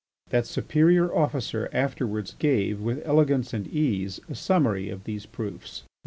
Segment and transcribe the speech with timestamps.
[0.31, 5.83] That superior officer afterwards gave, with elegance and ease, a summary of those proofs.